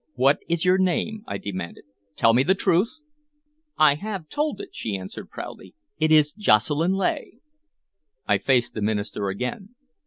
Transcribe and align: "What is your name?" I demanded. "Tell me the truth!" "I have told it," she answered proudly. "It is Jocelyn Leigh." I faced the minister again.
"What 0.15 0.39
is 0.49 0.65
your 0.65 0.79
name?" 0.79 1.23
I 1.27 1.37
demanded. 1.37 1.83
"Tell 2.15 2.33
me 2.33 2.41
the 2.41 2.55
truth!" 2.55 2.89
"I 3.77 3.93
have 3.93 4.29
told 4.29 4.59
it," 4.59 4.69
she 4.71 4.97
answered 4.97 5.29
proudly. 5.29 5.75
"It 5.99 6.11
is 6.11 6.33
Jocelyn 6.33 6.93
Leigh." 6.93 7.37
I 8.25 8.39
faced 8.39 8.73
the 8.73 8.81
minister 8.81 9.29
again. 9.29 9.75